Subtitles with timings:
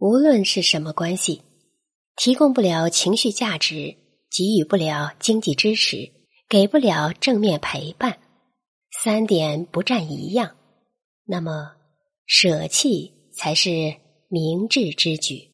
[0.00, 1.42] 无论是什么关系
[2.16, 3.94] 提供不了情绪价值
[4.30, 6.10] 给予不了经济支持
[6.48, 8.18] 给不了正面陪伴
[9.02, 10.56] 三点不占一样
[11.26, 11.72] 那么
[12.24, 13.94] 舍弃才是
[14.28, 15.49] 明智之举。